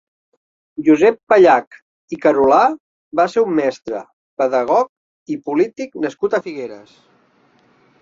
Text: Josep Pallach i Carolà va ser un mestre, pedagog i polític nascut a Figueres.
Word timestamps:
Josep 0.87 1.19
Pallach 1.33 1.77
i 2.17 2.19
Carolà 2.23 2.63
va 3.21 3.27
ser 3.35 3.45
un 3.51 3.55
mestre, 3.61 4.03
pedagog 4.43 5.33
i 5.37 5.41
polític 5.47 6.05
nascut 6.09 6.39
a 6.41 6.45
Figueres. 6.49 7.01